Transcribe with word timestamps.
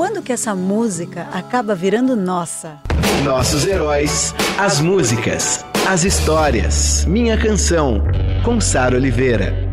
Quando 0.00 0.22
que 0.22 0.32
essa 0.32 0.54
música 0.54 1.28
acaba 1.30 1.74
virando 1.74 2.16
nossa? 2.16 2.78
Nossos 3.22 3.66
heróis, 3.66 4.34
as 4.58 4.80
músicas, 4.80 5.62
as 5.86 6.04
histórias. 6.04 7.04
Minha 7.04 7.36
canção, 7.36 8.02
com 8.42 8.58
Sara 8.62 8.96
Oliveira. 8.96 9.69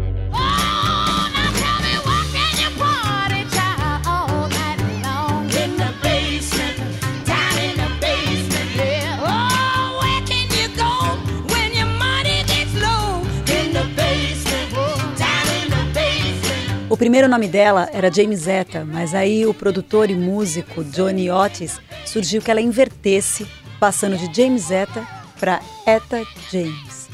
O 16.97 17.05
primeiro 17.07 17.27
nome 17.27 17.47
dela 17.47 17.87
era 17.93 18.11
James 18.11 18.47
Etta, 18.47 18.83
mas 18.83 19.13
aí 19.13 19.45
o 19.45 19.53
produtor 19.53 20.09
e 20.09 20.15
músico 20.15 20.83
Johnny 20.83 21.29
Otis 21.29 21.79
surgiu 22.03 22.41
que 22.41 22.49
ela 22.49 22.59
invertesse, 22.59 23.47
passando 23.79 24.17
de 24.17 24.35
James 24.35 24.71
Etta 24.71 25.07
para 25.39 25.61
Etta 25.85 26.23
James. 26.51 27.07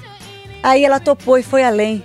Aí 0.63 0.85
ela 0.85 1.01
topou 1.01 1.37
e 1.37 1.43
foi 1.43 1.65
além. 1.65 2.01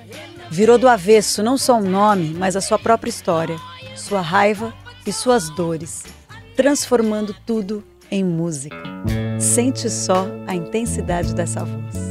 Virou 0.51 0.77
do 0.77 0.89
avesso 0.89 1.41
não 1.41 1.57
só 1.57 1.77
um 1.77 1.89
nome, 1.89 2.35
mas 2.37 2.57
a 2.57 2.61
sua 2.61 2.81
própria 2.81 3.11
história, 3.11 3.57
sua 3.95 4.23
raiva 4.23 4.75
e 5.07 5.13
suas 5.13 5.49
dores, 5.49 6.03
transformando 6.57 7.33
tudo 7.47 7.85
em 8.11 8.25
música. 8.25 8.83
Sente 9.39 9.89
só 9.89 10.27
a 10.49 10.55
intensidade 10.57 11.33
dessa 11.33 11.65
voz. 11.65 12.08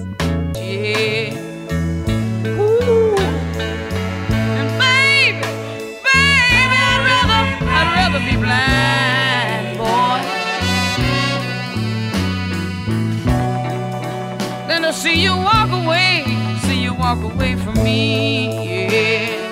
You 15.24 15.34
walk 15.36 15.72
away, 15.72 16.24
see 16.66 16.84
you 16.84 16.94
walk 16.94 17.24
away 17.24 17.56
from 17.56 17.82
me, 17.84 18.90
yeah. 18.90 19.48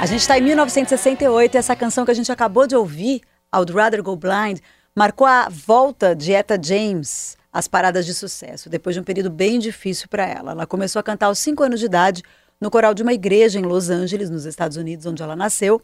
A 0.00 0.06
gente 0.06 0.20
está 0.20 0.38
em 0.38 0.42
1968 0.42 1.54
e 1.54 1.58
essa 1.58 1.74
canção 1.74 2.04
que 2.04 2.10
a 2.12 2.14
gente 2.14 2.30
acabou 2.30 2.68
de 2.68 2.76
ouvir, 2.76 3.20
I'd 3.52 3.72
Rather 3.72 4.00
Go 4.00 4.14
Blind, 4.14 4.60
marcou 4.94 5.26
a 5.26 5.48
volta 5.48 6.14
de 6.14 6.32
Etta 6.32 6.58
James 6.62 7.36
as 7.52 7.66
paradas 7.66 8.06
de 8.06 8.14
sucesso, 8.14 8.68
depois 8.68 8.94
de 8.94 9.00
um 9.00 9.04
período 9.04 9.30
bem 9.30 9.58
difícil 9.58 10.06
para 10.08 10.24
ela. 10.24 10.52
Ela 10.52 10.66
começou 10.66 11.00
a 11.00 11.02
cantar 11.02 11.26
aos 11.26 11.40
5 11.40 11.62
anos 11.64 11.80
de 11.80 11.86
idade 11.86 12.22
no 12.60 12.70
coral 12.70 12.94
de 12.94 13.02
uma 13.02 13.12
igreja 13.12 13.58
em 13.58 13.62
Los 13.62 13.90
Angeles, 13.90 14.30
nos 14.30 14.44
Estados 14.44 14.76
Unidos, 14.76 15.06
onde 15.06 15.22
ela 15.22 15.34
nasceu, 15.34 15.82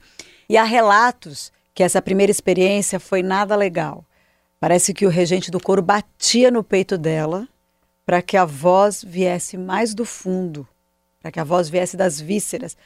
e 0.48 0.56
há 0.56 0.62
relatos 0.62 1.50
que 1.74 1.82
essa 1.82 2.00
primeira 2.00 2.30
experiência 2.30 3.00
foi 3.00 3.22
nada 3.22 3.56
legal. 3.56 4.04
Parece 4.60 4.94
que 4.94 5.04
o 5.04 5.10
regente 5.10 5.50
do 5.50 5.60
coro 5.60 5.82
batia 5.82 6.50
no 6.50 6.62
peito 6.62 6.96
dela 6.96 7.46
para 8.06 8.22
que 8.22 8.36
a 8.36 8.44
voz 8.44 9.02
viesse 9.02 9.56
mais 9.56 9.94
do 9.94 10.04
fundo, 10.04 10.66
para 11.20 11.32
que 11.32 11.40
a 11.40 11.44
voz 11.44 11.68
viesse 11.68 11.96
das 11.96 12.20
vísceras. 12.20 12.76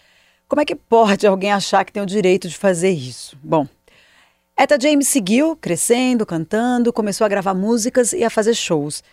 Como 0.48 0.62
é 0.62 0.64
que 0.64 0.74
pode 0.74 1.26
alguém 1.26 1.52
achar 1.52 1.84
que 1.84 1.92
tem 1.92 2.02
o 2.02 2.06
direito 2.06 2.48
de 2.48 2.56
fazer 2.56 2.90
isso? 2.90 3.36
Bom, 3.42 3.68
Etta 4.58 4.78
James 4.80 5.06
seguiu 5.08 5.54
crescendo, 5.54 6.24
cantando, 6.24 6.92
começou 6.92 7.24
a 7.24 7.28
gravar 7.28 7.54
músicas 7.54 8.12
e 8.12 8.24
a 8.24 8.30
fazer 8.30 8.54
shows. 8.54 9.04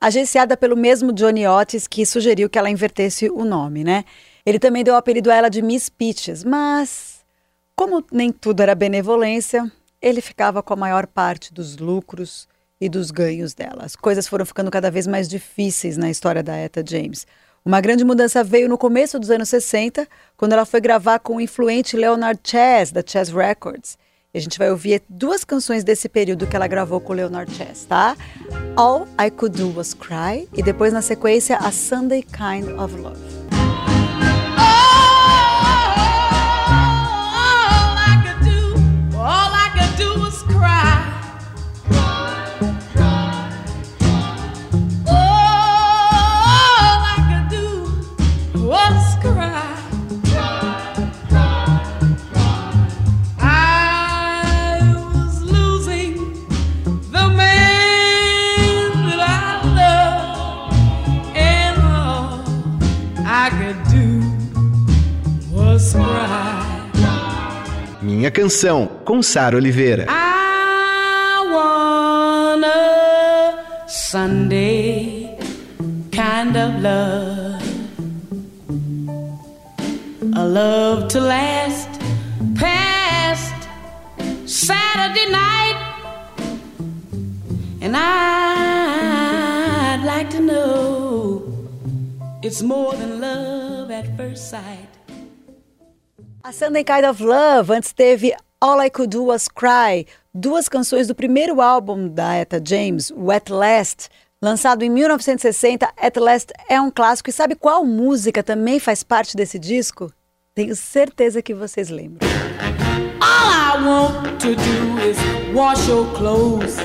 Agenciada 0.00 0.56
pelo 0.56 0.76
mesmo 0.76 1.12
Johnny 1.12 1.46
Otis, 1.46 1.86
que 1.86 2.04
sugeriu 2.04 2.50
que 2.50 2.58
ela 2.58 2.70
invertesse 2.70 3.30
o 3.30 3.44
nome, 3.44 3.84
né? 3.84 4.04
Ele 4.44 4.58
também 4.58 4.82
deu 4.82 4.94
o 4.94 4.96
apelido 4.96 5.30
a 5.30 5.34
ela 5.34 5.48
de 5.48 5.62
Miss 5.62 5.88
Peaches, 5.88 6.42
mas 6.42 7.19
como 7.80 8.04
nem 8.12 8.30
tudo 8.30 8.62
era 8.62 8.74
benevolência, 8.74 9.72
ele 10.02 10.20
ficava 10.20 10.62
com 10.62 10.74
a 10.74 10.76
maior 10.76 11.06
parte 11.06 11.50
dos 11.50 11.78
lucros 11.78 12.46
e 12.78 12.90
dos 12.90 13.10
ganhos 13.10 13.54
dela. 13.54 13.84
As 13.86 13.96
coisas 13.96 14.28
foram 14.28 14.44
ficando 14.44 14.70
cada 14.70 14.90
vez 14.90 15.06
mais 15.06 15.26
difíceis 15.26 15.96
na 15.96 16.10
história 16.10 16.42
da 16.42 16.54
Etta 16.54 16.84
James. 16.86 17.26
Uma 17.64 17.80
grande 17.80 18.04
mudança 18.04 18.44
veio 18.44 18.68
no 18.68 18.76
começo 18.76 19.18
dos 19.18 19.30
anos 19.30 19.48
60, 19.48 20.06
quando 20.36 20.52
ela 20.52 20.66
foi 20.66 20.78
gravar 20.78 21.20
com 21.20 21.36
o 21.36 21.40
influente 21.40 21.96
Leonard 21.96 22.38
Chess, 22.44 22.92
da 22.92 23.02
Chess 23.02 23.32
Records. 23.32 23.96
E 24.34 24.36
a 24.36 24.40
gente 24.42 24.58
vai 24.58 24.70
ouvir 24.70 25.02
duas 25.08 25.42
canções 25.42 25.82
desse 25.82 26.06
período 26.06 26.46
que 26.46 26.54
ela 26.54 26.66
gravou 26.66 27.00
com 27.00 27.14
o 27.14 27.16
Leonard 27.16 27.50
Chess, 27.54 27.86
tá? 27.86 28.14
All 28.76 29.08
I 29.18 29.30
Could 29.30 29.56
Do 29.56 29.74
Was 29.74 29.94
Cry 29.94 30.46
e 30.52 30.62
depois 30.62 30.92
na 30.92 31.00
sequência 31.00 31.56
a 31.56 31.72
Sunday 31.72 32.22
Kind 32.24 32.78
of 32.78 32.94
Love. 32.94 33.39
Minha 68.30 68.30
Canção, 68.30 68.86
com 69.04 69.22
Sara 69.22 69.56
Oliveira. 69.56 70.06
I 70.08 71.48
want 71.50 72.64
a 72.64 73.88
Sunday 73.88 75.38
kind 76.12 76.54
of 76.56 76.82
love. 76.82 77.69
Love 80.50 81.06
to 81.10 81.20
last 81.20 81.88
past 82.56 83.54
Saturday 84.46 85.30
night. 85.30 85.76
And 87.80 87.96
I'd 87.96 89.22
like 90.04 90.28
to 90.30 90.40
know 90.40 91.44
it's 92.42 92.62
more 92.62 92.96
than 92.96 93.20
love 93.20 93.92
at 93.92 94.16
first 94.16 94.50
sight. 94.50 94.88
A 96.42 96.52
Sunday 96.52 96.82
Kind 96.82 97.06
of 97.06 97.20
Love, 97.20 97.70
antes 97.70 97.92
teve 97.92 98.34
All 98.60 98.80
I 98.80 98.90
Could 98.90 99.10
Do 99.10 99.26
Was 99.26 99.46
Cry, 99.46 100.04
duas 100.34 100.68
canções 100.68 101.06
do 101.06 101.14
primeiro 101.14 101.60
álbum 101.60 102.08
da 102.08 102.34
Etta 102.34 102.60
James, 102.60 103.12
o 103.14 103.30
At 103.30 103.50
Last, 103.50 104.08
lançado 104.42 104.82
em 104.82 104.90
1960. 104.90 105.92
At 105.96 106.16
Last 106.16 106.52
é 106.68 106.80
um 106.80 106.90
clássico 106.90 107.30
e 107.30 107.32
sabe 107.32 107.54
qual 107.54 107.84
música 107.84 108.42
também 108.42 108.80
faz 108.80 109.04
parte 109.04 109.36
desse 109.36 109.56
disco? 109.56 110.12
Tenho 110.60 110.76
certeza 110.76 111.40
que 111.40 111.54
vocês 111.54 111.88
lembram. 111.88 112.28
All 113.18 113.50
I 113.50 113.82
want 113.82 114.38
to 114.40 114.54
do 114.54 114.98
is 115.00 115.16
wash 115.54 115.88
your 115.88 116.04
clothes. 116.12 116.76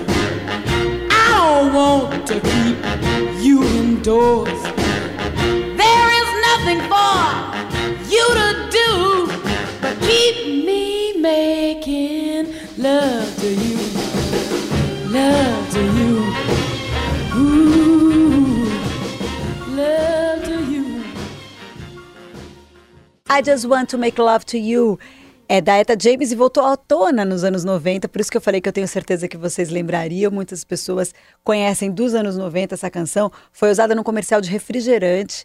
I 1.11 1.27
don't 1.33 1.73
want 1.73 2.25
to 2.25 2.35
keep 2.39 2.77
you 3.43 3.61
indoors. 3.65 4.61
There 5.75 6.09
is 6.21 6.29
nothing 6.47 6.79
for 6.87 7.19
you 8.07 8.25
to 8.39 8.69
do 8.71 9.27
keep 10.07 10.65
me 10.65 11.19
making 11.19 12.53
love 12.77 13.35
to 13.41 13.49
you, 13.49 13.84
I 23.35 23.41
just 23.43 23.65
want 23.65 23.89
to 23.89 23.97
make 23.97 24.17
love 24.17 24.45
to 24.45 24.57
you. 24.57 24.97
É 25.49 25.59
da 25.59 25.77
Etta 25.77 25.97
James 26.01 26.31
e 26.31 26.35
voltou 26.35 26.63
à 26.63 26.77
tona 26.77 27.25
nos 27.25 27.43
anos 27.43 27.65
90, 27.65 28.07
por 28.07 28.21
isso 28.21 28.31
que 28.31 28.37
eu 28.37 28.41
falei 28.41 28.61
que 28.61 28.69
eu 28.69 28.71
tenho 28.71 28.87
certeza 28.87 29.27
que 29.27 29.35
vocês 29.35 29.69
lembrariam. 29.69 30.31
Muitas 30.31 30.63
pessoas 30.63 31.13
conhecem 31.43 31.91
dos 31.91 32.15
anos 32.15 32.37
90 32.37 32.75
essa 32.75 32.89
canção. 32.89 33.29
Foi 33.51 33.69
usada 33.69 33.93
no 33.93 34.05
comercial 34.05 34.39
de 34.39 34.49
refrigerante 34.49 35.43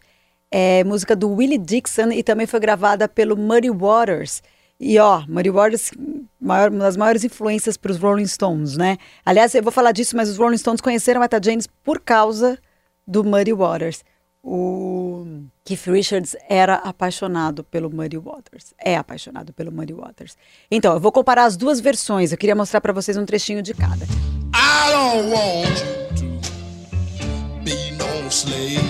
é 0.49 0.85
música 0.85 1.17
do 1.17 1.33
Willie 1.33 1.57
Dixon 1.57 2.13
e 2.13 2.23
também 2.23 2.47
foi 2.47 2.61
gravada 2.61 3.09
pelo 3.09 3.35
Muddy 3.35 3.69
Waters. 3.69 4.41
E 4.79 4.97
ó, 4.97 5.25
Muddy 5.27 5.49
Waters, 5.49 5.91
maior, 6.39 6.71
uma 6.71 6.85
das 6.85 6.95
maiores 6.95 7.25
influências 7.25 7.75
para 7.75 7.91
os 7.91 7.97
Rolling 7.97 8.25
Stones, 8.25 8.77
né? 8.77 8.97
Aliás, 9.25 9.53
eu 9.53 9.61
vou 9.61 9.71
falar 9.71 9.91
disso, 9.91 10.15
mas 10.15 10.29
os 10.29 10.37
Rolling 10.37 10.57
Stones 10.57 10.79
conheceram 10.79 11.21
a 11.21 11.25
Etta 11.25 11.41
James 11.43 11.67
por 11.83 11.99
causa 11.99 12.57
do 13.05 13.21
Muddy 13.21 13.51
Waters. 13.51 14.01
O 14.43 15.45
Keith 15.63 15.85
Richards 15.85 16.35
era 16.49 16.75
apaixonado 16.75 17.63
pelo 17.63 17.91
Muddy 17.91 18.17
Waters. 18.17 18.73
É 18.79 18.97
apaixonado 18.97 19.53
pelo 19.53 19.71
Muddy 19.71 19.93
Waters. 19.93 20.35
Então, 20.69 20.93
eu 20.93 20.99
vou 20.99 21.11
comparar 21.11 21.45
as 21.45 21.55
duas 21.55 21.79
versões. 21.79 22.31
Eu 22.31 22.37
queria 22.37 22.55
mostrar 22.55 22.81
para 22.81 22.91
vocês 22.91 23.15
um 23.17 23.25
trechinho 23.25 23.61
de 23.61 23.73
cada. 23.73 24.05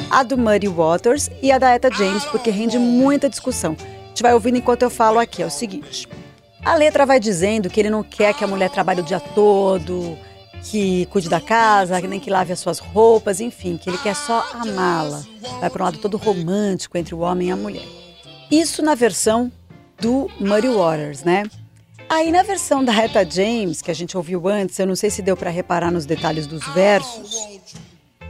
A 0.09 0.23
do 0.23 0.37
Muddy 0.37 0.69
Waters 0.69 1.29
e 1.41 1.51
a 1.51 1.57
da 1.57 1.71
Etta 1.71 1.91
James, 1.91 2.23
porque 2.25 2.49
rende 2.49 2.79
muita 2.79 3.29
discussão. 3.29 3.75
A 3.79 4.07
gente 4.07 4.23
vai 4.23 4.33
ouvindo 4.33 4.57
enquanto 4.57 4.83
eu 4.83 4.89
falo 4.89 5.19
aqui. 5.19 5.43
É 5.43 5.45
o 5.45 5.51
seguinte. 5.51 6.07
A 6.63 6.75
letra 6.75 7.05
vai 7.05 7.19
dizendo 7.19 7.69
que 7.69 7.79
ele 7.79 7.89
não 7.89 8.03
quer 8.03 8.33
que 8.33 8.43
a 8.43 8.47
mulher 8.47 8.69
trabalhe 8.69 9.01
o 9.01 9.03
dia 9.03 9.19
todo, 9.19 10.17
que 10.63 11.05
cuide 11.07 11.29
da 11.29 11.41
casa, 11.41 11.99
nem 12.01 12.19
que 12.19 12.29
lave 12.29 12.53
as 12.53 12.59
suas 12.59 12.79
roupas, 12.79 13.39
enfim, 13.39 13.77
que 13.77 13.89
ele 13.89 13.97
quer 13.97 14.15
só 14.15 14.45
amá-la. 14.53 15.23
Vai 15.59 15.69
para 15.69 15.83
um 15.83 15.85
lado 15.85 15.97
todo 15.97 16.17
romântico 16.17 16.97
entre 16.97 17.15
o 17.15 17.19
homem 17.19 17.49
e 17.49 17.51
a 17.51 17.55
mulher. 17.55 17.87
Isso 18.49 18.81
na 18.81 18.95
versão 18.95 19.51
do 19.99 20.29
Muddy 20.39 20.69
Waters, 20.69 21.23
né? 21.23 21.43
Aí 22.09 22.31
na 22.31 22.43
versão 22.43 22.83
da 22.83 22.91
Retta 22.91 23.25
James, 23.29 23.81
que 23.81 23.89
a 23.89 23.93
gente 23.93 24.17
ouviu 24.17 24.47
antes, 24.47 24.77
eu 24.77 24.85
não 24.85 24.95
sei 24.95 25.09
se 25.09 25.21
deu 25.21 25.37
para 25.37 25.49
reparar 25.49 25.91
nos 25.91 26.05
detalhes 26.05 26.45
dos 26.45 26.61
versos, 26.73 27.61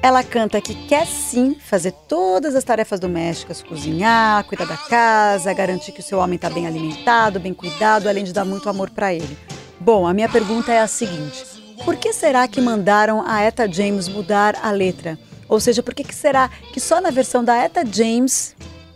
ela 0.03 0.23
canta 0.23 0.59
que 0.59 0.73
quer 0.87 1.05
sim 1.05 1.55
fazer 1.59 1.91
todas 1.91 2.55
as 2.55 2.63
tarefas 2.63 2.99
domésticas, 2.99 3.61
cozinhar, 3.61 4.43
cuidar 4.45 4.65
da 4.65 4.77
casa, 4.77 5.53
garantir 5.53 5.91
que 5.91 5.99
o 5.99 6.03
seu 6.03 6.19
homem 6.19 6.35
está 6.35 6.49
bem 6.49 6.65
alimentado, 6.65 7.39
bem 7.39 7.53
cuidado, 7.53 8.07
além 8.07 8.23
de 8.23 8.33
dar 8.33 8.45
muito 8.45 8.67
amor 8.67 8.89
para 8.89 9.13
ele. 9.13 9.37
Bom, 9.79 10.07
a 10.07 10.13
minha 10.13 10.29
pergunta 10.29 10.71
é 10.71 10.79
a 10.79 10.87
seguinte: 10.87 11.43
por 11.83 11.95
que 11.95 12.13
será 12.13 12.47
que 12.47 12.61
mandaram 12.61 13.23
a 13.25 13.41
Etta 13.41 13.71
James 13.71 14.07
mudar 14.07 14.57
a 14.61 14.71
letra? 14.71 15.17
Ou 15.47 15.59
seja, 15.59 15.83
por 15.83 15.93
que, 15.93 16.03
que 16.03 16.15
será 16.15 16.49
que 16.71 16.79
só 16.79 17.01
na 17.01 17.09
versão 17.09 17.43
da 17.43 17.55
Etta 17.57 17.83
James 17.85 18.55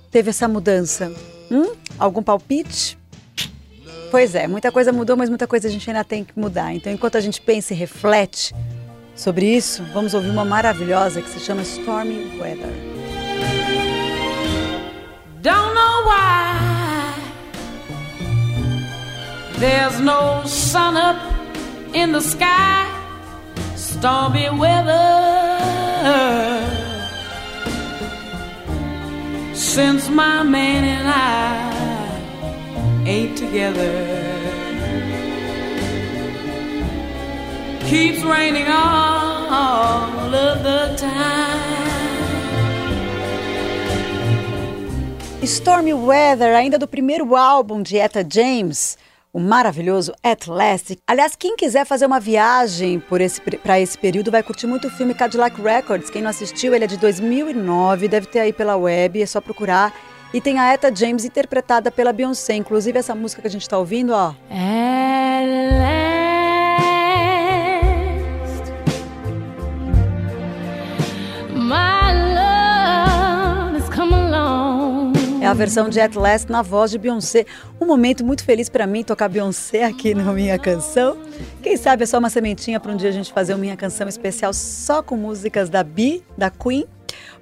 teve 0.09 0.29
essa 0.29 0.47
mudança? 0.47 1.11
Hum? 1.51 1.73
Algum 1.99 2.23
palpite? 2.23 2.97
Pois 4.09 4.35
é, 4.35 4.47
muita 4.47 4.71
coisa 4.71 4.93
mudou, 4.93 5.17
mas 5.17 5.29
muita 5.29 5.45
coisa 5.47 5.67
a 5.67 5.71
gente 5.71 5.89
ainda 5.89 6.03
tem 6.03 6.23
que 6.23 6.39
mudar. 6.39 6.73
Então, 6.73 6.93
enquanto 6.93 7.17
a 7.17 7.21
gente 7.21 7.41
pensa 7.41 7.73
e 7.73 7.77
reflete 7.77 8.55
sobre 9.15 9.45
isso, 9.45 9.83
vamos 9.93 10.13
ouvir 10.13 10.29
uma 10.29 10.45
maravilhosa 10.45 11.21
que 11.21 11.29
se 11.29 11.39
chama 11.39 11.63
Stormy 11.63 12.39
Weather. 12.39 12.71
Don't 15.41 15.75
know 15.75 16.05
why 16.05 16.35
There's 19.59 19.99
no 19.99 20.47
sun 20.47 20.95
up 20.97 21.34
in 21.95 22.12
the 22.12 22.19
sky, 22.19 22.92
stormy 23.75 24.50
weather. 24.50 25.01
Since 29.53 30.09
my 30.09 30.44
man 30.44 30.83
and 30.83 31.07
I 31.07 31.71
ain't 33.07 33.38
together, 33.38 33.94
keeps 37.88 38.21
raining 38.24 38.68
all 38.68 40.36
of 40.36 40.63
the 40.63 40.95
time. 40.97 41.56
Stormy 45.45 45.94
Weather, 45.94 46.56
ainda 46.56 46.80
do 46.80 46.88
primeiro 46.88 47.36
álbum 47.36 47.83
de 47.83 48.00
Etta 48.00 48.24
James, 48.27 48.97
o 49.35 49.39
maravilhoso 49.39 50.13
At 50.23 50.47
Last. 50.47 50.97
Aliás, 51.05 51.35
quem 51.35 51.57
quiser 51.57 51.85
fazer 51.85 52.05
uma 52.05 52.21
viagem 52.21 53.01
para 53.01 53.21
esse, 53.21 53.41
esse 53.81 53.97
período 53.97 54.31
vai 54.31 54.41
curtir 54.41 54.65
muito 54.65 54.87
o 54.87 54.89
filme 54.89 55.13
Cadillac 55.13 55.61
Records. 55.61 56.09
Quem 56.09 56.21
não 56.21 56.29
assistiu, 56.29 56.73
ele 56.73 56.85
é 56.85 56.87
de 56.87 56.95
2009, 56.95 58.07
deve 58.07 58.27
ter 58.27 58.39
aí 58.39 58.53
pela 58.53 58.77
web, 58.77 59.21
é 59.21 59.25
só 59.25 59.41
procurar. 59.41 59.93
E 60.33 60.39
tem 60.39 60.57
a 60.57 60.73
Etta 60.73 60.89
James 60.95 61.25
interpretada 61.25 61.91
pela 61.91 62.13
Beyoncé. 62.13 62.55
Inclusive, 62.55 62.97
essa 62.97 63.13
música 63.13 63.41
que 63.41 63.47
a 63.49 63.51
gente 63.51 63.63
está 63.63 63.77
ouvindo, 63.77 64.13
ó. 64.13 64.33
É. 64.49 66.25
versão 75.56 75.88
de 75.88 76.02
At 76.02 76.16
Last 76.16 76.52
na 76.52 76.62
voz 76.62 76.92
de 76.92 76.98
Beyoncé. 76.98 77.46
Um 77.80 77.86
momento 77.86 78.25
muito 78.25 78.44
feliz 78.44 78.68
para 78.68 78.86
mim 78.86 79.04
tocar 79.04 79.30
Beyoncé 79.30 79.86
aqui 79.86 80.13
na 80.13 80.34
minha 80.34 80.60
canção. 80.60 81.18
Quem 81.63 81.78
sabe 81.78 82.04
é 82.04 82.06
só 82.06 82.19
uma 82.19 82.30
sementinha 82.30 82.78
para 82.78 82.92
um 82.92 82.98
dia 82.98 83.07
a 83.07 83.12
gente 83.12 83.31
fazer 83.31 83.54
uma 83.54 83.60
minha 83.60 83.78
canção 83.78 84.07
especial 84.07 84.54
só 84.54 85.02
com 85.02 85.16
músicas 85.16 85.69
da 85.69 85.81
Bi, 85.81 86.22
da 86.38 86.50
Queen. 86.50 86.86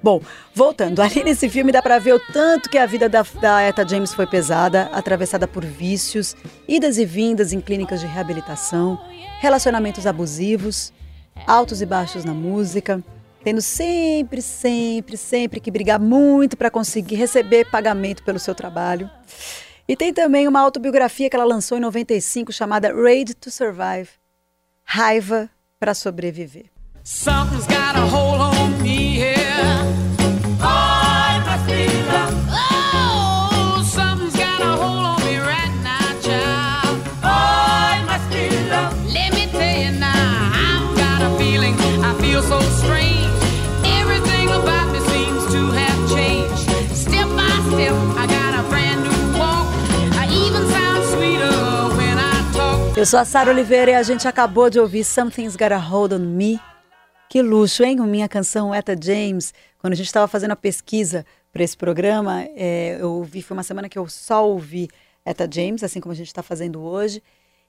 Bom, 0.00 0.20
voltando, 0.54 1.02
ali 1.02 1.24
nesse 1.24 1.48
filme 1.48 1.72
dá 1.72 1.82
para 1.82 1.98
ver 1.98 2.14
o 2.14 2.20
tanto 2.32 2.70
que 2.70 2.78
a 2.78 2.86
vida 2.86 3.08
da, 3.08 3.24
da 3.40 3.62
Etta 3.62 3.86
James 3.86 4.14
foi 4.14 4.26
pesada, 4.26 4.82
atravessada 4.92 5.48
por 5.48 5.64
vícios, 5.64 6.36
idas 6.68 6.98
e 6.98 7.04
vindas 7.04 7.52
em 7.52 7.60
clínicas 7.60 8.00
de 8.00 8.06
reabilitação, 8.06 8.98
relacionamentos 9.40 10.06
abusivos, 10.06 10.92
altos 11.46 11.82
e 11.82 11.86
baixos 11.86 12.24
na 12.24 12.32
música 12.32 13.02
tendo 13.44 13.60
sempre, 13.60 14.40
sempre, 14.40 15.16
sempre 15.18 15.60
que 15.60 15.70
brigar 15.70 16.00
muito 16.00 16.56
para 16.56 16.70
conseguir 16.70 17.16
receber 17.16 17.70
pagamento 17.70 18.22
pelo 18.22 18.38
seu 18.38 18.54
trabalho. 18.54 19.08
E 19.86 19.94
tem 19.94 20.14
também 20.14 20.48
uma 20.48 20.60
autobiografia 20.60 21.28
que 21.28 21.36
ela 21.36 21.44
lançou 21.44 21.76
em 21.76 21.80
95 21.82 22.50
chamada 22.50 22.90
Raid 22.92 23.34
to 23.34 23.50
Survive 23.50 24.08
Raiva 24.82 25.50
para 25.78 25.92
Sobreviver. 25.92 26.70
Something's 27.04 27.66
got 27.66 27.96
a 27.96 28.06
Eu 53.04 53.06
sou 53.06 53.20
a 53.20 53.24
Sara 53.26 53.50
Oliveira 53.50 53.90
e 53.90 53.94
a 53.94 54.02
gente 54.02 54.26
acabou 54.26 54.70
de 54.70 54.80
ouvir 54.80 55.04
Something's 55.04 55.56
Got 55.56 55.74
a 55.74 55.76
Hold 55.76 56.14
on 56.14 56.20
Me. 56.20 56.58
Que 57.28 57.42
luxo, 57.42 57.84
hein? 57.84 58.00
Minha 58.00 58.26
canção 58.26 58.74
Etta 58.74 58.96
James. 58.98 59.52
Quando 59.76 59.92
a 59.92 59.96
gente 59.96 60.06
estava 60.06 60.26
fazendo 60.26 60.52
a 60.52 60.56
pesquisa 60.56 61.26
para 61.52 61.62
esse 61.62 61.76
programa, 61.76 62.44
é, 62.56 62.96
eu 62.98 63.12
ouvi, 63.12 63.42
foi 63.42 63.58
uma 63.58 63.62
semana 63.62 63.90
que 63.90 63.98
eu 63.98 64.08
só 64.08 64.48
ouvi 64.48 64.88
Etta 65.22 65.46
James, 65.52 65.84
assim 65.84 66.00
como 66.00 66.14
a 66.14 66.16
gente 66.16 66.28
está 66.28 66.42
fazendo 66.42 66.80
hoje. 66.80 67.22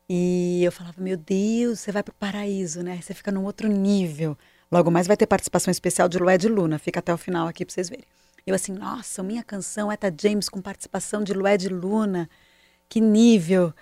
E 0.07 0.63
eu 0.63 0.71
falava, 0.71 1.01
meu 1.01 1.17
Deus, 1.17 1.81
você 1.81 1.91
vai 1.91 2.01
para 2.01 2.13
o 2.13 2.15
paraíso, 2.15 2.81
né? 2.81 2.97
Você 3.01 3.13
fica 3.13 3.29
num 3.29 3.43
outro 3.43 3.67
nível. 3.67 4.37
Logo 4.71 4.89
mais 4.89 5.05
vai 5.05 5.17
ter 5.17 5.27
participação 5.27 5.69
especial 5.69 6.07
de 6.07 6.17
Lué 6.17 6.37
de 6.37 6.47
Luna. 6.47 6.79
Fica 6.79 7.01
até 7.01 7.13
o 7.13 7.17
final 7.17 7.45
aqui 7.45 7.65
para 7.65 7.73
vocês 7.73 7.89
verem. 7.89 8.05
Eu 8.47 8.55
assim, 8.55 8.71
nossa, 8.71 9.21
minha 9.21 9.43
canção 9.43 9.91
Etta 9.91 10.09
James 10.17 10.47
com 10.47 10.61
participação 10.61 11.21
de 11.21 11.33
Lué 11.33 11.57
de 11.57 11.67
Luna. 11.67 12.29
Que 12.87 13.01
nível 13.01 13.73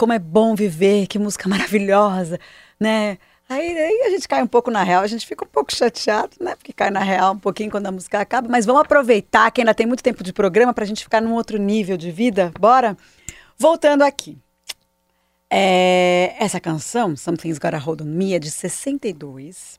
como 0.00 0.14
é 0.14 0.18
bom 0.18 0.54
viver, 0.54 1.06
que 1.06 1.18
música 1.18 1.46
maravilhosa, 1.46 2.40
né? 2.80 3.18
Aí, 3.46 3.78
aí, 3.78 4.02
a 4.06 4.10
gente 4.10 4.26
cai 4.26 4.42
um 4.42 4.46
pouco 4.46 4.70
na 4.70 4.82
real, 4.82 5.02
a 5.02 5.06
gente 5.06 5.26
fica 5.26 5.44
um 5.44 5.48
pouco 5.48 5.74
chateado, 5.74 6.30
né? 6.40 6.54
Porque 6.56 6.72
cai 6.72 6.88
na 6.90 7.00
real 7.00 7.34
um 7.34 7.38
pouquinho 7.38 7.70
quando 7.70 7.86
a 7.86 7.92
música 7.92 8.18
acaba, 8.18 8.48
mas 8.48 8.64
vamos 8.64 8.80
aproveitar 8.80 9.50
que 9.50 9.60
ainda 9.60 9.74
tem 9.74 9.86
muito 9.86 10.02
tempo 10.02 10.24
de 10.24 10.32
programa 10.32 10.72
para 10.72 10.84
a 10.84 10.86
gente 10.86 11.02
ficar 11.02 11.20
num 11.20 11.34
outro 11.34 11.58
nível 11.58 11.98
de 11.98 12.10
vida, 12.10 12.50
bora? 12.58 12.96
Voltando 13.58 14.02
aqui. 14.02 14.38
É, 15.50 16.34
essa 16.38 16.60
canção, 16.60 17.14
Something's 17.14 17.58
Got 17.58 17.74
a 17.74 17.78
Hold 17.78 18.00
on 18.00 18.04
Me, 18.04 18.32
é 18.34 18.38
de 18.38 18.50
62. 18.50 19.78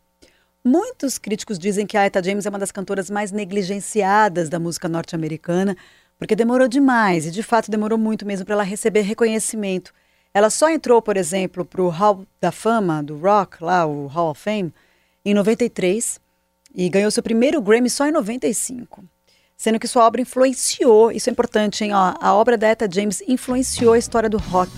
Muitos 0.64 1.18
críticos 1.18 1.58
dizem 1.58 1.88
que 1.88 1.98
a 1.98 2.06
Etta 2.06 2.22
James 2.22 2.46
é 2.46 2.50
uma 2.50 2.60
das 2.60 2.72
cantoras 2.72 3.10
mais 3.10 3.32
negligenciadas 3.32 4.50
da 4.50 4.60
música 4.60 4.88
norte-americana, 4.88 5.76
porque 6.20 6.36
demorou 6.36 6.68
demais, 6.68 7.26
e 7.26 7.32
de 7.32 7.42
fato 7.42 7.72
demorou 7.72 7.98
muito 7.98 8.24
mesmo 8.24 8.46
para 8.46 8.54
ela 8.54 8.64
receber 8.64 9.02
reconhecimento 9.02 9.92
ela 10.34 10.50
só 10.50 10.70
entrou, 10.70 11.02
por 11.02 11.18
exemplo, 11.18 11.66
para 11.66 11.82
o 11.82 11.90
Hall 11.90 12.26
da 12.40 12.52
Fama 12.52 13.04
do 13.04 13.18
Rock, 13.18 13.64
lá 13.64 13.86
o 13.86 14.08
Hall 14.08 14.32
of 14.32 14.42
Fame, 14.42 14.74
em 15.26 15.34
93 15.34 16.20
e 16.74 16.90
ganhou 16.90 17.12
seu 17.12 17.22
primeiro 17.22 17.62
Grammy 17.62 17.90
só 17.90 18.08
em 18.08 18.12
95. 18.12 19.04
Sendo 19.58 19.80
que 19.80 19.88
sua 19.88 20.06
obra 20.06 20.22
influenciou, 20.22 21.12
isso 21.12 21.30
é 21.30 21.32
importante, 21.32 21.84
hein? 21.84 21.94
Ó, 21.94 22.16
a 22.20 22.34
obra 22.34 22.58
da 22.58 22.68
Etta 22.70 22.90
James 22.92 23.22
influenciou 23.28 23.94
a 23.94 23.98
história 23.98 24.30
do 24.30 24.38
rock. 24.38 24.72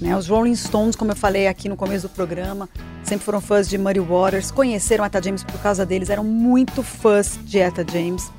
Né? 0.00 0.14
Os 0.14 0.28
Rolling 0.28 0.56
Stones, 0.56 0.96
como 0.96 1.12
eu 1.12 1.16
falei 1.16 1.46
aqui 1.46 1.68
no 1.68 1.76
começo 1.76 2.08
do 2.08 2.12
programa, 2.12 2.68
sempre 3.02 3.24
foram 3.24 3.40
fãs 3.40 3.68
de 3.68 3.78
Muddy 3.78 4.00
Waters, 4.00 4.50
conheceram 4.50 5.04
Etta 5.04 5.22
James 5.22 5.42
por 5.42 5.58
causa 5.62 5.86
deles, 5.86 6.10
eram 6.10 6.24
muito 6.24 6.82
fãs 6.82 7.38
de 7.44 7.58
Etta 7.58 7.86
James, 7.90 8.30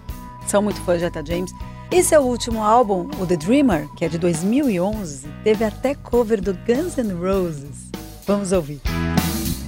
são 0.47 0.61
muito 0.61 0.79
fãs 0.81 0.99
de 0.99 1.05
Etta 1.05 1.25
James. 1.25 1.51
E 1.91 2.03
seu 2.03 2.21
último 2.21 2.63
álbum, 2.63 3.09
o 3.19 3.25
The 3.25 3.37
Dreamer, 3.37 3.87
que 3.95 4.05
é 4.05 4.09
de 4.09 4.17
2011, 4.17 5.27
teve 5.43 5.63
até 5.63 5.93
cover 5.93 6.41
do 6.41 6.53
Guns 6.65 6.97
N' 6.97 7.13
Roses. 7.13 7.91
Vamos 8.25 8.51
ouvir. 8.51 8.81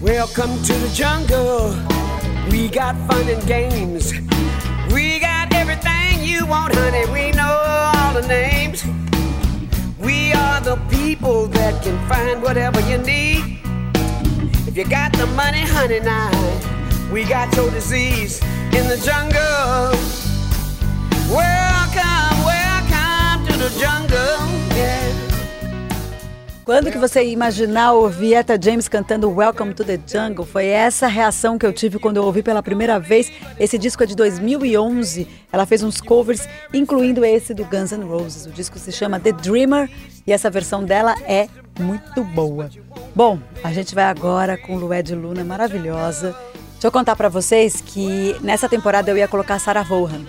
Welcome 0.01 0.57
to 0.63 0.73
the 0.73 0.89
jungle. 0.93 1.75
We 2.51 2.69
got 2.69 2.95
fun 3.07 3.29
and 3.29 3.45
games. 3.45 4.11
We 4.91 5.19
got 5.19 5.53
everything 5.53 6.23
you 6.23 6.45
want, 6.47 6.73
honey. 6.75 7.05
We 7.11 7.31
know 7.33 7.43
all 7.45 8.13
the 8.13 8.27
names. 8.27 8.83
We 9.99 10.33
are 10.33 10.59
the 10.61 10.77
people 10.89 11.47
that 11.49 11.83
can 11.83 11.97
find 12.07 12.41
whatever 12.41 12.79
you 12.89 12.97
need. 12.97 13.59
If 14.67 14.75
you 14.75 14.85
got 14.85 15.13
the 15.13 15.27
money, 15.27 15.61
honey, 15.61 15.99
now 15.99 16.31
we 17.11 17.25
got 17.25 17.55
your 17.55 17.69
disease 17.69 18.41
in 18.73 18.87
the 18.87 18.97
jungle. 19.05 19.93
Welcome, 21.29 21.56
Quando 26.67 26.91
que 26.91 26.97
você 26.97 27.23
ia 27.23 27.31
imaginar 27.31 27.93
ouvir 27.93 28.33
Etta 28.33 28.59
James 28.61 28.89
cantando 28.89 29.31
Welcome 29.31 29.73
to 29.73 29.85
the 29.85 29.97
Jungle? 30.05 30.45
Foi 30.45 30.65
essa 30.65 31.07
reação 31.07 31.57
que 31.57 31.65
eu 31.65 31.71
tive 31.71 31.97
quando 31.97 32.17
eu 32.17 32.23
ouvi 32.25 32.43
pela 32.43 32.61
primeira 32.61 32.99
vez. 32.99 33.31
Esse 33.57 33.77
disco 33.77 34.03
é 34.03 34.05
de 34.05 34.13
2011. 34.17 35.25
Ela 35.49 35.65
fez 35.65 35.81
uns 35.81 36.01
covers, 36.01 36.45
incluindo 36.73 37.23
esse 37.23 37.53
do 37.53 37.63
Guns 37.63 37.93
N' 37.93 38.03
Roses. 38.03 38.45
O 38.45 38.51
disco 38.51 38.77
se 38.77 38.91
chama 38.91 39.17
The 39.17 39.31
Dreamer 39.31 39.89
e 40.27 40.33
essa 40.33 40.49
versão 40.49 40.83
dela 40.83 41.15
é 41.25 41.47
muito 41.79 42.21
boa. 42.25 42.69
Bom, 43.15 43.39
a 43.63 43.71
gente 43.71 43.95
vai 43.95 44.03
agora 44.03 44.57
com 44.57 44.75
Lué 44.75 45.01
de 45.01 45.15
Luna, 45.15 45.45
maravilhosa. 45.45 46.35
Deixa 46.73 46.87
eu 46.87 46.91
contar 46.91 47.15
para 47.15 47.29
vocês 47.29 47.79
que 47.79 48.35
nessa 48.41 48.67
temporada 48.67 49.09
eu 49.09 49.17
ia 49.17 49.27
colocar 49.29 49.57
Sarah 49.57 49.83
Vaughan. 49.83 50.25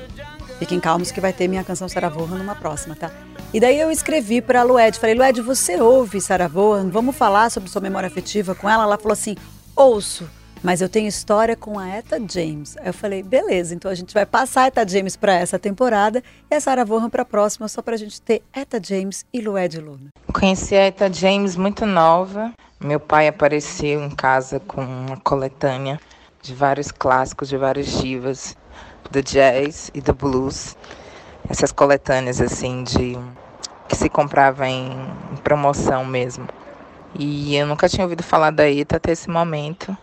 Fiquem 0.59 0.81
calmos 0.81 1.11
que 1.13 1.21
vai 1.21 1.33
ter 1.33 1.47
minha 1.47 1.63
canção 1.63 1.89
Sarah 1.89 2.11
numa 2.11 2.55
próxima, 2.55 2.97
tá? 2.97 3.11
E 3.55 3.61
daí 3.61 3.79
eu 3.79 3.91
escrevi 3.91 4.43
para 4.43 4.61
a 4.61 4.63
Lued, 4.65 4.99
falei, 4.99 5.15
Lued, 5.15 5.41
você 5.41 5.81
ouve 5.81 6.21
Sarah? 6.21 6.49
Vamos 6.49 7.17
falar 7.17 7.51
sobre 7.51 7.71
sua 7.71 7.81
memória 7.81 8.09
afetiva 8.09 8.55
com 8.55 8.69
ela? 8.69 8.83
Ela 8.83 8.99
falou 8.99 9.13
assim, 9.13 9.37
ouço, 9.77 10.29
mas 10.63 10.81
eu 10.81 10.89
tenho 10.89 11.07
história 11.07 11.55
com 11.55 11.79
a 11.79 11.89
Etta 11.89 12.21
James. 12.29 12.77
Aí 12.79 12.89
eu 12.89 12.93
falei, 12.93 13.23
beleza, 13.23 13.75
então 13.75 13.89
a 13.89 13.95
gente 13.95 14.13
vai 14.13 14.27
passar 14.27 14.63
a 14.63 14.67
Etta 14.67 14.87
James 14.87 15.15
para 15.15 15.33
essa 15.35 15.59
temporada 15.59 16.23
e 16.51 16.55
a 16.55 16.61
Sarah 16.61 16.85
Vaughan 16.85 17.09
para 17.09 17.23
a 17.23 17.25
próxima, 17.25 17.69
só 17.69 17.81
para 17.81 17.95
a 17.95 17.99
gente 17.99 18.21
ter 18.21 18.43
Etta 18.53 18.81
James 18.83 19.25
e 19.33 19.41
Lued 19.41 19.79
Luna. 19.79 20.09
Conheci 20.33 20.75
a 20.75 20.87
Etta 20.87 21.11
James 21.13 21.55
muito 21.55 21.87
nova. 21.87 22.53
Meu 22.81 22.99
pai 22.99 23.29
apareceu 23.29 24.03
em 24.03 24.11
casa 24.11 24.61
com 24.61 24.83
uma 24.83 25.17
coletânea 25.19 26.01
de 26.43 26.55
vários 26.55 26.91
clássicos, 26.91 27.49
de 27.49 27.57
várias 27.57 27.87
divas 27.87 28.57
do 29.11 29.23
jazz 29.23 29.91
e 29.95 30.01
do 30.01 30.13
blues 30.15 30.77
essas 31.49 31.73
coletâneas 31.73 32.41
assim 32.41 32.85
de 32.85 33.19
que 33.89 33.97
se 33.97 34.09
comprava 34.09 34.69
em, 34.69 34.91
promoção 35.43 36.05
mesmo. 36.05 36.47
E 37.19 37.57
eu 37.57 37.67
nunca 37.67 37.89
tinha 37.89 38.05
ouvido 38.05 38.23
falar 38.23 38.51
da 38.51 38.71
ETA 38.71 38.97
até 38.97 39.13
esse 39.13 39.31
momento. 39.31 39.97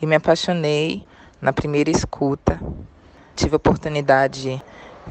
E 0.00 0.06
me 0.06 0.16
apaixonei 0.16 1.06
na 1.40 1.52
primeira 1.52 1.90
escuta. 1.90 2.60
Tive 3.34 3.54
a 3.54 3.56
oportunidade 3.56 4.62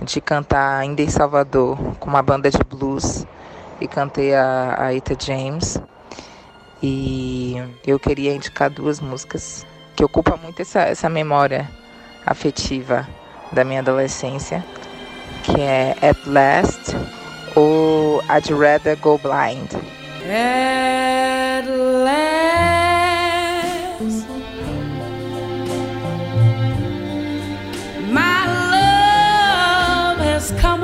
de 0.04 0.22
cantar 0.22 0.78
ainda 0.78 1.01
em 1.01 1.10
Salvador 1.10 1.78
com 2.00 2.10
uma 2.10 2.22
banda 2.22 2.50
de 2.51 2.60
blues 2.63 3.25
e 3.82 3.88
cantei 3.88 4.36
a, 4.36 4.75
a 4.78 4.94
Eta 4.94 5.16
James. 5.20 5.82
E 6.82 7.56
eu 7.86 8.00
queria 8.00 8.36
indicar 8.36 8.70
duas 8.70 9.00
músicas 9.00 9.66
que 9.96 10.04
ocupam 10.04 10.38
muito 10.38 10.62
essa, 10.62 10.82
essa 10.82 11.10
memória 11.10 11.68
afetiva 12.29 13.07
da 13.51 13.63
minha 13.63 13.79
adolescência 13.79 14.63
que 15.43 15.59
é 15.59 15.95
At 16.01 16.19
Last 16.27 16.95
ou 17.55 18.21
I'd 18.29 18.53
Rather 18.53 18.95
Go 18.98 19.17
Blind. 19.17 19.69
At 20.29 21.65
last, 22.05 22.27
my 28.12 28.45
love 28.71 30.19
has 30.19 30.51
come 30.62 30.83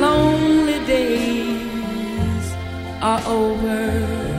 lonely 0.00 0.84
days 0.86 2.54
are 3.00 3.22
over. 3.26 4.35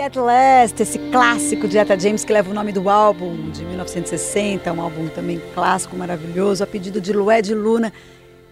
At 0.00 0.16
Last, 0.16 0.82
esse 0.82 0.98
clássico 1.10 1.68
de 1.68 1.76
Etta 1.76 1.98
James 1.98 2.24
que 2.24 2.32
leva 2.32 2.50
o 2.50 2.54
nome 2.54 2.72
do 2.72 2.88
álbum 2.88 3.50
de 3.50 3.62
1960, 3.64 4.72
um 4.72 4.80
álbum 4.80 5.08
também 5.08 5.38
clássico, 5.52 5.94
maravilhoso, 5.94 6.64
a 6.64 6.66
pedido 6.66 7.02
de 7.02 7.12
Lued 7.12 7.54
Luna. 7.54 7.92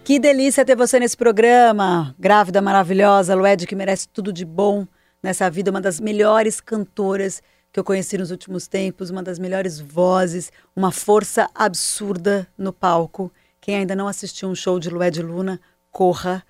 Que 0.03 0.19
delícia 0.19 0.63
ter 0.63 0.75
você 0.75 0.99
nesse 0.99 1.17
programa, 1.17 2.15
grávida 2.19 2.61
maravilhosa, 2.61 3.33
Lued 3.33 3.65
que 3.65 3.75
merece 3.75 4.07
tudo 4.07 4.31
de 4.31 4.45
bom 4.45 4.85
nessa 5.23 5.49
vida, 5.49 5.71
uma 5.71 5.81
das 5.81 5.99
melhores 5.99 6.61
cantoras 6.61 7.41
que 7.73 7.79
eu 7.79 7.83
conheci 7.83 8.15
nos 8.15 8.29
últimos 8.29 8.67
tempos, 8.67 9.09
uma 9.09 9.23
das 9.23 9.39
melhores 9.39 9.79
vozes, 9.79 10.51
uma 10.75 10.91
força 10.91 11.49
absurda 11.55 12.47
no 12.55 12.71
palco. 12.71 13.31
Quem 13.59 13.75
ainda 13.75 13.95
não 13.95 14.07
assistiu 14.07 14.49
um 14.49 14.55
show 14.55 14.79
de 14.79 14.89
Lued 14.89 15.19
Luna, 15.23 15.59
corra 15.91 16.43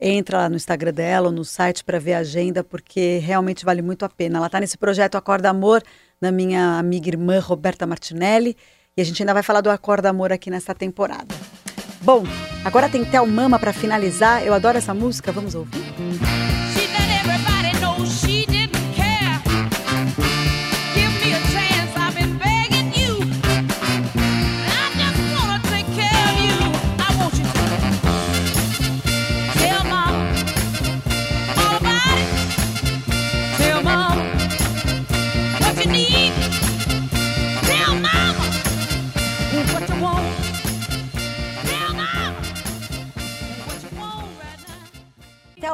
entra 0.00 0.38
lá 0.38 0.48
no 0.48 0.56
Instagram 0.56 0.92
dela 0.92 1.26
ou 1.26 1.32
no 1.32 1.44
site 1.44 1.84
para 1.84 1.98
ver 1.98 2.14
a 2.14 2.18
agenda, 2.18 2.62
porque 2.62 3.18
realmente 3.18 3.64
vale 3.64 3.82
muito 3.82 4.04
a 4.04 4.08
pena. 4.08 4.38
Ela 4.38 4.46
está 4.46 4.60
nesse 4.60 4.76
projeto 4.76 5.16
Acorda 5.16 5.50
Amor, 5.50 5.82
da 6.20 6.30
minha 6.30 6.78
amiga 6.78 7.08
irmã 7.08 7.38
Roberta 7.40 7.86
Martinelli, 7.86 8.56
e 8.96 9.00
a 9.00 9.04
gente 9.04 9.22
ainda 9.22 9.34
vai 9.34 9.42
falar 9.42 9.60
do 9.60 9.70
Acorda 9.70 10.08
Amor 10.08 10.32
aqui 10.32 10.50
nessa 10.50 10.74
temporada. 10.74 11.34
Bom, 12.00 12.24
agora 12.64 12.88
tem 12.88 13.04
Tel 13.04 13.26
Mama 13.26 13.58
para 13.58 13.72
finalizar. 13.72 14.46
Eu 14.46 14.54
adoro 14.54 14.78
essa 14.78 14.94
música, 14.94 15.32
vamos 15.32 15.54
ouvir? 15.54 15.84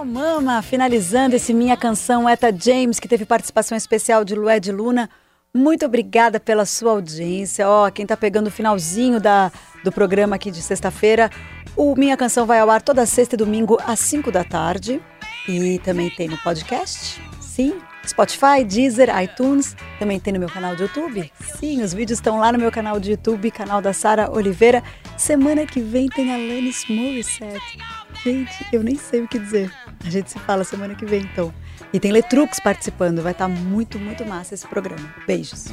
Mama, 0.00 0.62
finalizando 0.62 1.36
esse 1.36 1.52
Minha 1.52 1.76
Canção, 1.76 2.28
Eta 2.28 2.52
James, 2.56 2.98
que 2.98 3.06
teve 3.06 3.26
participação 3.26 3.76
especial 3.76 4.24
de 4.24 4.34
Lué 4.34 4.58
de 4.58 4.72
Luna. 4.72 5.08
Muito 5.54 5.84
obrigada 5.84 6.40
pela 6.40 6.64
sua 6.64 6.92
audiência. 6.92 7.68
Ó, 7.68 7.86
oh, 7.86 7.92
quem 7.92 8.06
tá 8.06 8.16
pegando 8.16 8.46
o 8.46 8.50
finalzinho 8.50 9.20
da, 9.20 9.52
do 9.84 9.92
programa 9.92 10.36
aqui 10.36 10.50
de 10.50 10.60
sexta-feira, 10.60 11.30
o 11.76 11.94
Minha 11.94 12.16
Canção 12.16 12.46
vai 12.46 12.58
ao 12.58 12.70
ar 12.70 12.82
toda 12.82 13.06
sexta 13.06 13.36
e 13.36 13.38
domingo 13.38 13.78
às 13.86 14.00
5 14.00 14.32
da 14.32 14.42
tarde. 14.42 15.00
E 15.46 15.78
também 15.80 16.10
tem 16.10 16.26
no 16.26 16.38
podcast. 16.38 17.22
Sim, 17.40 17.78
Spotify, 18.06 18.64
Deezer, 18.66 19.08
iTunes, 19.22 19.76
também 19.98 20.18
tem 20.18 20.32
no 20.32 20.40
meu 20.40 20.48
canal 20.48 20.74
de 20.74 20.82
YouTube. 20.82 21.30
Sim, 21.58 21.82
os 21.82 21.92
vídeos 21.92 22.18
estão 22.18 22.38
lá 22.38 22.50
no 22.50 22.58
meu 22.58 22.72
canal 22.72 22.98
de 22.98 23.12
YouTube, 23.12 23.50
canal 23.50 23.80
da 23.80 23.92
Sara 23.92 24.30
Oliveira. 24.32 24.82
Semana 25.16 25.66
que 25.66 25.80
vem 25.80 26.08
tem 26.08 26.32
Alanis 26.32 26.84
Morissette. 26.88 27.78
Gente, 28.24 28.66
eu 28.72 28.82
nem 28.82 28.96
sei 28.96 29.22
o 29.22 29.28
que 29.28 29.38
dizer. 29.38 29.81
A 30.04 30.10
gente 30.10 30.30
se 30.30 30.38
fala 30.40 30.64
semana 30.64 30.94
que 30.94 31.06
vem, 31.06 31.22
então. 31.22 31.52
E 31.92 32.00
tem 32.00 32.10
Letrux 32.10 32.58
participando. 32.60 33.22
Vai 33.22 33.32
estar 33.32 33.48
tá 33.48 33.48
muito, 33.48 33.98
muito 33.98 34.24
massa 34.24 34.54
esse 34.54 34.66
programa. 34.66 35.14
Beijos. 35.26 35.68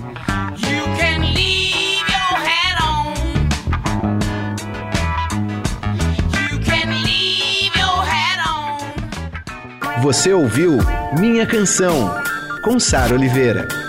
Você 10.01 10.31
ouviu 10.31 10.77
Minha 11.19 11.45
Canção, 11.45 12.09
com 12.63 12.79
Sara 12.79 13.13
Oliveira. 13.13 13.88